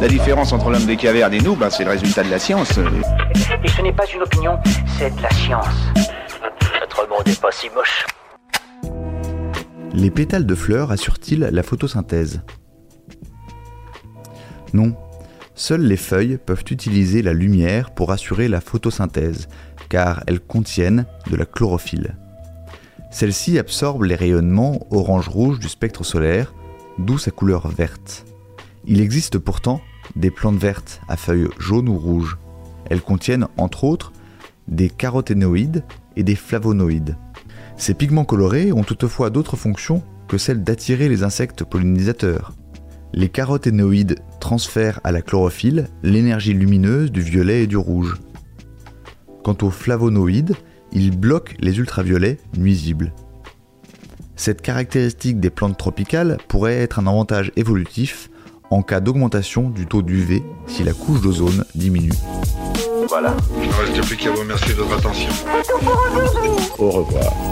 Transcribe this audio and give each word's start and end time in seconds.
La 0.00 0.08
différence 0.08 0.54
entre 0.54 0.70
l'homme 0.70 0.86
des 0.86 0.96
cavernes 0.96 1.34
et 1.34 1.40
nous, 1.40 1.54
ben, 1.54 1.68
c'est 1.68 1.84
le 1.84 1.90
résultat 1.90 2.22
de 2.22 2.30
la 2.30 2.38
science. 2.38 2.78
Et 3.62 3.68
ce 3.68 3.82
n'est 3.82 3.92
pas 3.92 4.06
une 4.14 4.22
opinion, 4.22 4.58
c'est 4.96 5.14
de 5.14 5.22
la 5.22 5.30
science. 5.30 5.66
Notre 6.80 7.06
monde 7.06 7.26
n'est 7.26 7.34
pas 7.34 7.52
si 7.52 7.68
moche. 7.74 8.06
Les 9.92 10.10
pétales 10.10 10.46
de 10.46 10.54
fleurs 10.54 10.90
assurent-ils 10.90 11.40
la 11.40 11.62
photosynthèse? 11.62 12.40
Non. 14.72 14.96
Seules 15.54 15.82
les 15.82 15.98
feuilles 15.98 16.38
peuvent 16.38 16.64
utiliser 16.70 17.20
la 17.20 17.34
lumière 17.34 17.90
pour 17.90 18.10
assurer 18.10 18.48
la 18.48 18.62
photosynthèse, 18.62 19.48
car 19.90 20.22
elles 20.26 20.40
contiennent 20.40 21.04
de 21.30 21.36
la 21.36 21.44
chlorophylle. 21.44 22.16
Celle-ci 23.10 23.58
absorbe 23.58 24.04
les 24.04 24.14
rayonnements 24.14 24.86
orange-rouge 24.90 25.58
du 25.58 25.68
spectre 25.68 26.04
solaire, 26.04 26.54
d'où 26.96 27.18
sa 27.18 27.32
couleur 27.32 27.68
verte. 27.68 28.24
Il 28.86 29.02
existe 29.02 29.36
pourtant 29.36 29.82
des 30.16 30.30
plantes 30.30 30.58
vertes 30.58 31.00
à 31.08 31.16
feuilles 31.16 31.48
jaunes 31.58 31.88
ou 31.88 31.96
rouges. 31.96 32.38
Elles 32.88 33.02
contiennent 33.02 33.46
entre 33.56 33.84
autres 33.84 34.12
des 34.68 34.88
caroténoïdes 34.88 35.84
et 36.16 36.22
des 36.22 36.36
flavonoïdes. 36.36 37.16
Ces 37.76 37.94
pigments 37.94 38.24
colorés 38.24 38.72
ont 38.72 38.82
toutefois 38.82 39.30
d'autres 39.30 39.56
fonctions 39.56 40.02
que 40.28 40.38
celle 40.38 40.62
d'attirer 40.62 41.08
les 41.08 41.22
insectes 41.22 41.64
pollinisateurs. 41.64 42.52
Les 43.12 43.28
caroténoïdes 43.28 44.20
transfèrent 44.38 45.00
à 45.02 45.12
la 45.12 45.22
chlorophylle 45.22 45.88
l'énergie 46.02 46.52
lumineuse 46.52 47.10
du 47.10 47.20
violet 47.20 47.64
et 47.64 47.66
du 47.66 47.76
rouge. 47.76 48.16
Quant 49.42 49.56
aux 49.62 49.70
flavonoïdes, 49.70 50.54
ils 50.92 51.16
bloquent 51.16 51.54
les 51.58 51.78
ultraviolets 51.78 52.38
nuisibles. 52.56 53.12
Cette 54.36 54.62
caractéristique 54.62 55.40
des 55.40 55.50
plantes 55.50 55.76
tropicales 55.76 56.38
pourrait 56.48 56.78
être 56.78 56.98
un 56.98 57.06
avantage 57.06 57.52
évolutif 57.56 58.30
en 58.70 58.82
cas 58.82 59.00
d'augmentation 59.00 59.68
du 59.68 59.86
taux 59.86 60.02
d'UV 60.02 60.44
si 60.66 60.84
la 60.84 60.92
couche 60.92 61.20
d'ozone 61.20 61.64
diminue. 61.74 62.12
Voilà. 63.08 63.36
Il 63.60 63.68
ne 63.68 63.72
reste 63.72 64.06
plus 64.06 64.16
qu'à 64.16 64.30
vous 64.30 64.40
remercier 64.40 64.72
de 64.72 64.80
votre 64.80 64.98
attention. 64.98 65.30
Au 66.78 66.90
revoir. 66.90 67.49